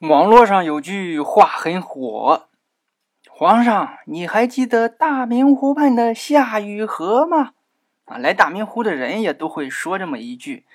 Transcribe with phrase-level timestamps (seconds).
[0.00, 2.48] 网络上有句话很火
[3.30, 7.52] ：“皇上，你还记得大明湖畔的夏雨荷吗？”
[8.04, 10.66] 啊，来大明湖的人也都会说这么一句。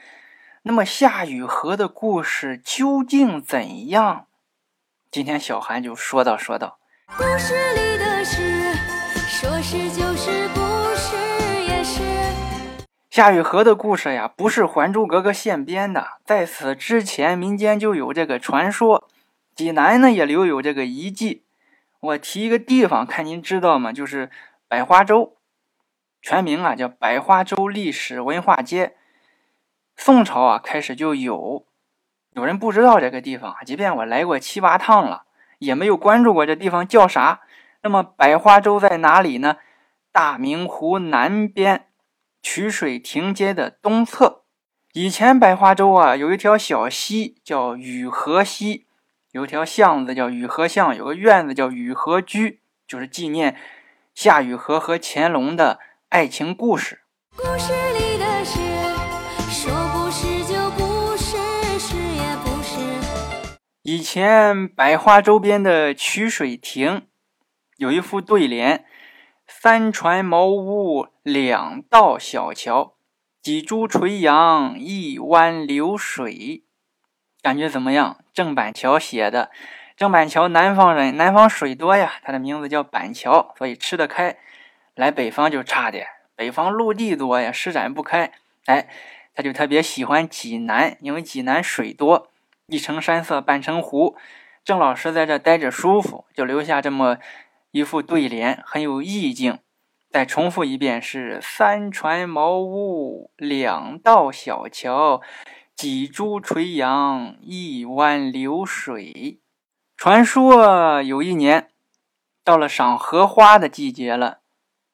[0.63, 4.25] 那么夏雨荷的故事究竟怎样？
[5.11, 6.79] 今天小韩就说道说道。
[7.15, 8.73] 故事里的事，
[9.15, 10.59] 说是就是，不
[10.95, 11.15] 是
[11.67, 12.01] 也是。
[13.11, 19.09] 夏雨荷的故事呀，不是《还珠格格》现编的，在此之前，民间就有这个传说。
[19.55, 21.43] 济南呢也留有这个遗迹，
[21.99, 23.91] 我提一个地方，看您知道吗？
[23.91, 24.31] 就是
[24.67, 25.37] 百花洲，
[26.21, 28.95] 全名啊叫百花洲历史文化街。
[29.95, 31.65] 宋朝啊开始就有，
[32.31, 35.25] 有人不知道这个地方，即便我来过七八趟了，
[35.59, 37.41] 也没有关注过这地方叫啥。
[37.83, 39.57] 那么百花洲在哪里呢？
[40.11, 41.87] 大明湖南边
[42.41, 44.43] 曲水亭街的东侧。
[44.93, 48.87] 以前百花洲啊有一条小溪叫雨荷溪。
[49.31, 53.55] 有条巷子叫雨荷巷，有个院子叫雨荷居，就是纪念
[54.13, 55.79] 夏雨荷和乾隆的
[56.09, 57.03] 爱情故事。
[57.37, 58.59] 故事里的事，
[59.49, 61.37] 说不是就不是，
[61.79, 62.77] 是也不是。
[63.83, 67.07] 以前百花周边的曲水亭
[67.77, 68.83] 有一副对联
[69.47, 72.95] ：“三船茅屋两道小桥，
[73.41, 76.65] 几株垂杨一湾流水。”
[77.41, 78.17] 感觉怎么样？
[78.33, 79.49] 郑板桥写的。
[79.97, 84.37] 郑板桥南方人，南方水多呀，他的名字叫板桥，所以吃得开。
[84.95, 88.31] 来北方就差点，北方陆地多呀，施展不开。
[88.65, 88.87] 哎，
[89.33, 92.31] 他就特别喜欢济南，因为济南水多，
[92.67, 94.15] 一城山色半城湖。
[94.63, 97.17] 郑老师在这待着舒服，就留下这么
[97.71, 99.59] 一副对联，很有意境。
[100.11, 105.21] 再重复一遍：是三船茅屋两道小桥。
[105.81, 109.39] 几株垂杨，一湾流水。
[109.97, 111.71] 传说有一年，
[112.43, 114.41] 到了赏荷花的季节了，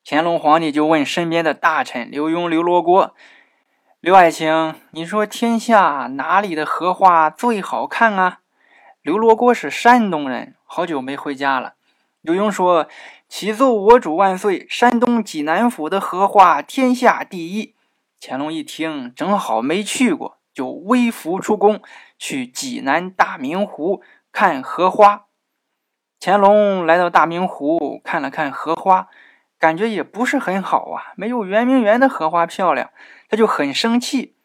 [0.06, 3.14] 乾隆皇帝就问身边的大臣刘墉、刘罗锅
[4.00, 8.40] ：“刘爱卿，你说天下哪里的荷花最好看啊？”
[9.04, 11.74] 刘罗锅是山东人，好久没回家了。
[12.22, 12.88] 刘墉说
[13.28, 17.76] ：“启奏我主万岁，山东济南府的荷花天下第一。”
[18.22, 20.38] 乾隆一听，正好没去过。
[20.58, 21.84] 就微服出宫
[22.18, 24.02] 去济南大明湖
[24.32, 25.28] 看荷花。
[26.20, 29.08] 乾隆来到大明湖看了看荷花，
[29.60, 32.90] 感觉也不是很好啊，没有圆明园的荷花漂亮，
[33.30, 34.36] 他就很生气，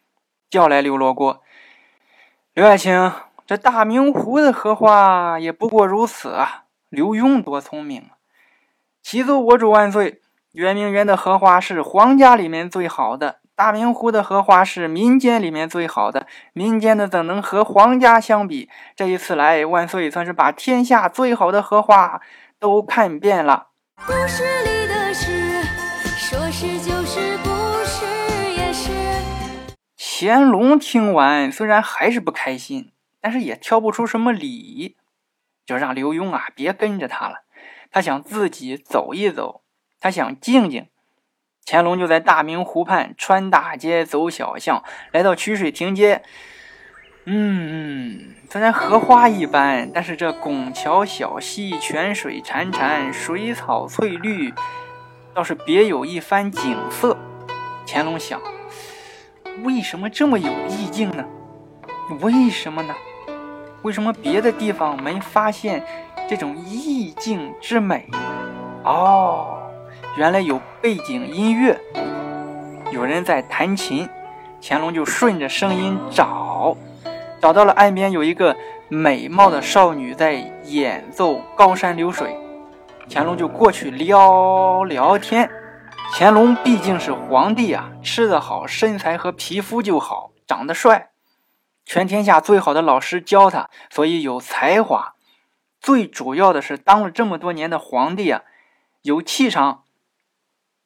[0.51, 1.43] 叫来刘罗锅
[2.53, 3.11] ：“刘爱卿，
[3.47, 8.21] 这大明湖的荷花也不过如此啊。”刘墉多聪明啊！
[9.03, 10.21] 启奏我主万岁，
[10.53, 13.41] 圆明园的荷花是皇家里面最好的。
[13.62, 18.69] 大明湖的荷花是民间里面最好的，民间的怎能和皇家相比？
[18.97, 22.21] 这一次来，万岁算是把天下最好的荷花
[22.59, 23.69] 都看遍了。
[24.05, 25.62] 故事里的事，
[26.17, 27.51] 说是就是，不
[27.84, 28.05] 是
[28.51, 28.91] 也是。
[29.97, 32.91] 乾隆听完，虽然还是不开心，
[33.21, 34.97] 但是也挑不出什么理，
[35.65, 37.45] 就让刘墉啊别跟着他了，
[37.93, 39.62] 他想自己走一走，
[40.01, 40.89] 他想静静。
[41.65, 46.23] 乾隆就在大明湖畔穿大街走小巷，来到曲水亭街。
[47.25, 54.53] 嗯，虽然荷花一般，但是这拱桥小溪，泉水潺潺，水草翠绿，
[55.33, 57.17] 倒是别有一番景色。
[57.87, 58.41] 乾隆想，
[59.62, 61.25] 为什么这么有意境呢？
[62.21, 62.93] 为什么呢？
[63.83, 65.84] 为什么别的地方没发现
[66.28, 68.09] 这种意境之美？
[68.84, 69.62] 哦。
[70.15, 71.81] 原来有背景音乐，
[72.91, 74.06] 有人在弹琴，
[74.61, 76.77] 乾隆就顺着声音找，
[77.41, 78.55] 找到了岸边有一个
[78.89, 80.34] 美貌的少女在
[80.65, 82.28] 演奏《高山流水》，
[83.09, 85.51] 乾隆就过去聊聊天。
[86.12, 91.09] 乾隆毕竟是皇帝啊，吃得好，身材和皮肤就好，长得帅，
[91.87, 95.15] 全天下最好的老师教他，所以有才华。
[95.81, 98.42] 最主要的是当了这么多年的皇帝啊，
[99.01, 99.84] 有气场。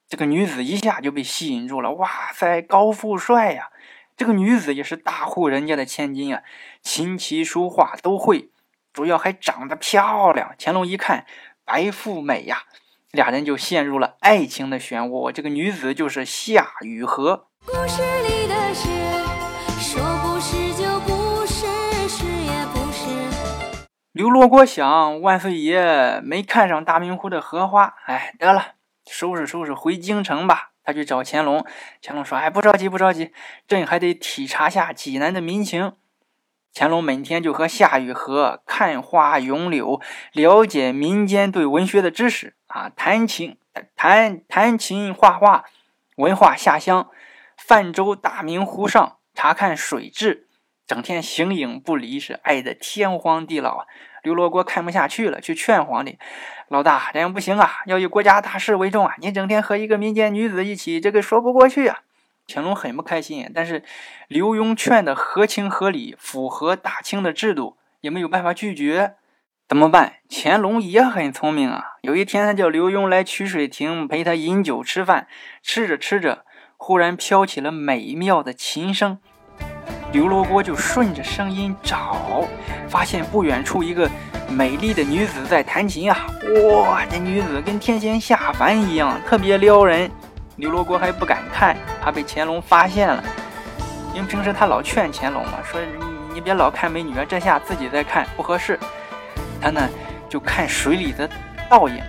[0.08, 3.70] 这个女子一下就被吸引住了，哇塞，高富帅呀！
[4.17, 6.43] 这个女子也是大户人家的千金啊，
[6.81, 8.50] 琴棋书画都会，
[8.93, 10.55] 主要还长得漂亮。
[10.58, 11.26] 乾隆一看，
[11.64, 12.62] 白富美呀，
[13.11, 15.32] 俩人就陷入了爱情的漩涡。
[15.32, 17.49] 这个女子就是夏雨荷。
[17.67, 18.88] 故事里的事，
[19.81, 21.67] 说不是就不是，
[22.09, 23.87] 是也不是。
[24.12, 28.75] 刘罗锅想，万岁爷没看上大明湖的荷花，哎，得了。
[29.06, 30.73] 收拾收拾回京城吧。
[30.82, 31.67] 他去找乾隆，
[32.00, 33.32] 乾隆说：“哎，不着急，不着急，
[33.67, 35.94] 朕还得体察下济南的民情。”
[36.73, 40.00] 乾隆每天就和夏雨荷看花咏柳，
[40.32, 43.58] 了解民间对文学的知识啊，弹琴、
[43.97, 45.64] 弹弹琴、画画，
[46.17, 47.11] 文化下乡，
[47.56, 50.47] 泛舟大明湖上查看水质，
[50.87, 53.87] 整天形影不离，是爱得天荒地老。
[54.26, 56.19] 刘罗锅看不下去了，去劝皇帝
[56.67, 59.14] ：“老大，这样不行啊，要以国家大事为重啊！
[59.20, 62.00] 你整天和一个民间女子一起，这个说不过去啊！”
[62.49, 63.84] 乾隆很不开心，但是
[64.26, 69.14] 刘墉劝的合情合理，符合大清的制度，也没有办法拒绝。
[69.69, 70.14] 怎么办？
[70.28, 71.93] 乾隆也很聪明啊！
[72.00, 75.28] 有一天，他叫刘墉来曲水亭陪他饮酒吃饭，
[75.62, 76.44] 吃着吃着，
[76.76, 79.20] 忽然飘起了美妙的琴声。
[80.12, 82.44] 刘罗锅就顺着声音找，
[82.88, 84.08] 发现不远处一个
[84.49, 86.26] 美丽的女子在弹琴啊！
[86.73, 90.11] 哇，这女子跟天仙下凡一样，特别撩人。
[90.56, 93.23] 刘罗锅还不敢看，怕被乾隆发现了。
[94.14, 95.79] 因为平时他老劝乾隆嘛，说
[96.32, 98.79] 你别老看美女啊，这下自己在看不合适。
[99.61, 99.87] 他呢
[100.31, 101.29] 就看水里的
[101.69, 102.00] 倒影，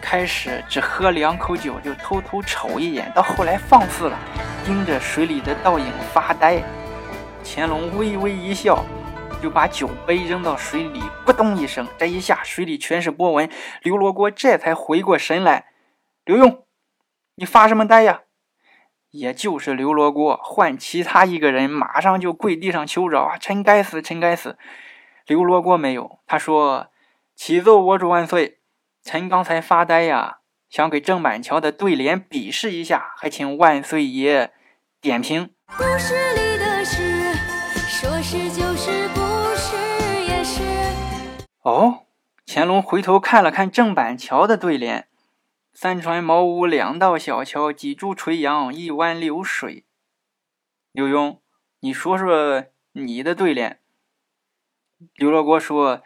[0.00, 4.18] 开始只喝两口酒就偷偷瞅一眼，到后来放肆了，
[4.64, 6.60] 盯着水里的倒影发呆。
[7.50, 8.84] 乾隆微微一笑，
[9.42, 13.48] 就把酒杯扔到水里，咕咚一声，这一下水里全是波纹。
[13.82, 15.64] 刘罗锅这才回过神来，
[16.26, 16.64] 刘墉。
[17.36, 18.20] 你发什么呆呀？
[19.10, 23.38] 也就是刘罗锅换其他一个人，马上就跪地上求饶啊！
[23.38, 24.58] 臣该死，臣该死。
[25.26, 26.88] 刘罗锅没有，他说
[27.34, 28.58] ：“启奏我主万岁，
[29.02, 34.52] 臣刚才发呆呀，想给郑板桥的对联比试一下，还请万岁爷
[35.00, 36.47] 点评。”故事里
[41.68, 42.06] 哦，
[42.46, 45.06] 乾隆回头看了看郑板桥的对联。
[45.74, 49.84] 三船茅屋两道小桥，几株垂杨一湾流水。
[50.92, 51.40] 刘墉，
[51.80, 53.80] 你说说你的对联。
[55.14, 56.02] 刘罗锅说：“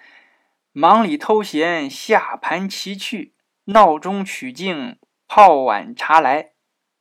[0.73, 3.33] 忙里偷闲下盘棋去，
[3.67, 4.99] 闹中取静
[5.29, 6.51] 泡碗茶来。”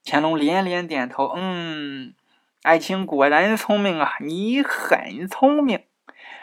[0.06, 2.14] 乾隆连连点头：“嗯，
[2.62, 5.84] 爱卿果然聪明啊，你很聪明。”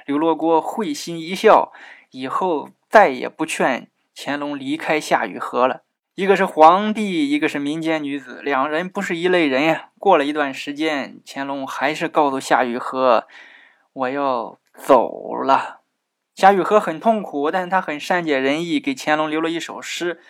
[0.08, 1.70] 刘罗锅会心一笑，
[2.12, 5.82] 以后再也不劝乾隆离开夏雨荷了。
[6.14, 9.90] 一个是皇帝，一个是民间女子，两人不是一类人呀。
[9.98, 13.26] 过了一段时间，乾隆还是告诉夏雨荷
[13.92, 15.80] ：“我要走了。”
[16.34, 20.22] 夏雨荷很痛苦，但是他很善解人意，给乾隆留了一首诗：“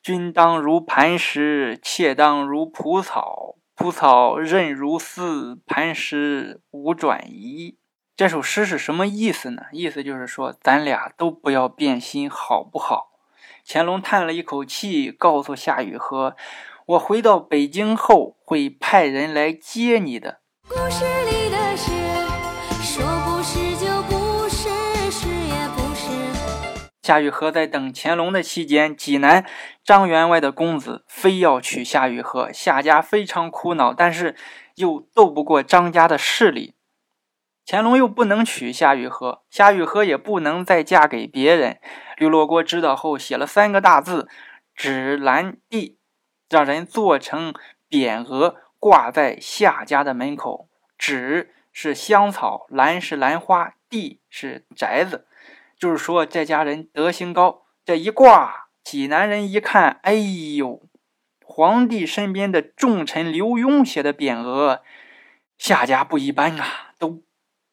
[0.00, 3.56] 君当如磐石，妾当如蒲草。
[3.74, 7.76] 蒲草韧如丝，磐石无转移。”
[8.16, 9.62] 这首诗是什么意思呢？
[9.72, 13.08] 意思就是说，咱俩都不要变心，好不好？
[13.66, 16.36] 乾隆叹了一口气，告诉夏雨荷
[16.86, 20.38] ：“我回到北京后，会派人来接你的。”
[20.68, 21.90] 故事里的事，
[22.84, 24.68] 说不是就不是，
[25.10, 26.06] 是也不是。
[27.02, 29.44] 夏雨荷在等乾隆的期间，济南
[29.84, 34.36] 张员外的公子非要娶夏雨荷，夏家非常苦恼，但是
[34.76, 36.73] 又斗不过张家的势力。
[37.66, 41.80] 乾隆又不能娶夏雨荷，夏雨荷也不能再嫁给别人。
[42.18, 44.28] 刘罗锅知道后，写了三个大字
[44.76, 45.98] “芷兰地”，
[46.50, 47.54] 让人做成
[47.88, 50.68] 匾额挂在夏家的门口。
[50.98, 55.26] 芷是香草，兰是兰花，地是宅子。
[55.78, 57.62] 就是说，这家人德行高。
[57.84, 60.82] 这一挂，济南人一看，哎呦，
[61.44, 64.82] 皇帝身边的重臣刘墉写的匾额，
[65.58, 67.22] 夏家不一般啊，都。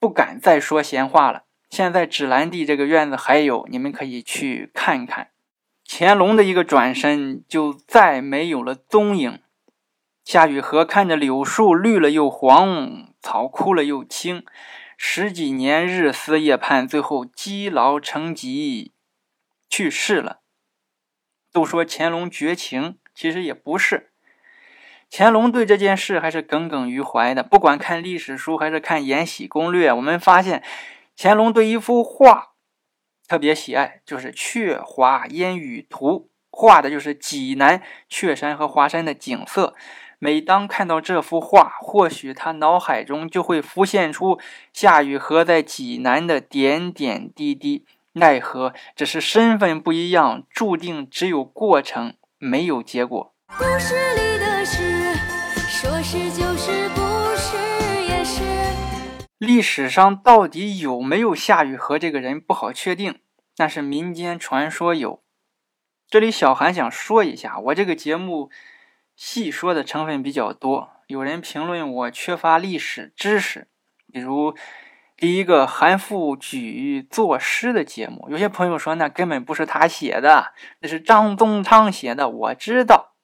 [0.02, 1.44] 不敢再说闲话了。
[1.70, 5.30] 现在芷兰地这个院子还有，你们可以去看看。
[5.88, 9.40] 乾隆的一个转身，就再没有了踪影。
[10.26, 14.44] 夏雨荷看着柳树绿了又黄，草枯了又青，
[14.98, 18.94] 十几年日思夜盼，最后积劳成疾
[19.70, 20.40] 去世了。
[21.54, 24.11] 都说乾隆绝情，其实也不是。
[25.14, 27.44] 乾隆对这件事还是耿耿于怀的。
[27.44, 30.64] 不管看历史书还是看《延禧攻略》，我们发现
[31.18, 32.54] 乾隆对一幅画
[33.28, 36.12] 特别喜爱，就是《鹊华烟雨图》，
[36.50, 39.76] 画的就是济南鹊山和华山的景色。
[40.18, 44.40] 每当看到这幅画，或许他脑海中就会浮现出
[44.72, 47.86] 夏雨荷在济南的点点滴滴。
[48.14, 53.34] 奈何只是身份不一样，注定只有过程，没有结果。
[53.58, 54.66] 故事里的
[59.42, 63.22] 历史上到底有没有夏雨荷这个人不好确定，
[63.56, 65.24] 但是民间传说有。
[66.08, 68.52] 这里小韩想说一下，我这个节目
[69.16, 73.68] 细说的成分比较多，有人评论我缺乏历史知识，
[74.14, 74.56] 比如
[75.18, 78.28] 第一个韩复榘作诗的节目。
[78.30, 82.30] 有些朋友说那根本不是他写的，那是张宗昌写的。
[82.30, 83.16] 我知道，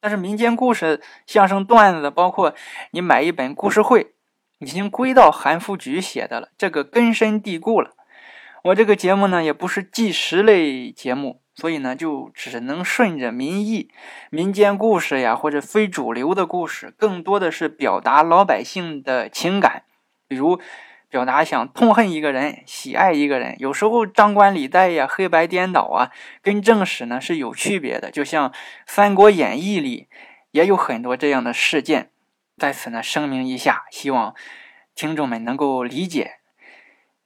[0.00, 2.54] 但是民间故事、相声段子，包括
[2.92, 4.14] 你买一本故事会，
[4.58, 7.92] 已经归到韩复榘写的了，这个根深蒂固了。
[8.64, 11.40] 我这个节目呢，也不是纪实类节目。
[11.58, 13.88] 所以呢，就只能顺着民意、
[14.28, 19.84] 民间故事呀，或者非主流的故事，更多的是表达老百姓的情感，
[20.28, 20.60] 比如
[21.08, 23.56] 表达想痛恨一个人、喜爱一个人。
[23.58, 28.10] 有时候张冠李戴呀、黑白颠倒啊，跟正史呢是有区别的。
[28.10, 28.50] 就像
[28.86, 30.08] 《三国演义》里
[30.50, 32.10] 也有很多这样的事件。
[32.58, 34.34] 在此呢，声明一下，希望
[34.94, 36.38] 听众们能够理解。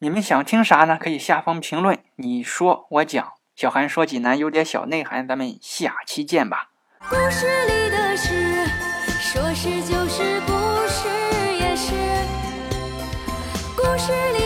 [0.01, 0.99] 你们想听啥呢？
[1.01, 3.33] 可以下方评论，你说我讲。
[3.55, 6.71] 小韩说济南有点小内涵，咱们下期见吧。
[7.09, 8.67] 故事里的事，
[9.21, 10.53] 说是就是，不
[10.89, 11.09] 是
[11.59, 11.93] 也是。
[13.77, 14.40] 故事里。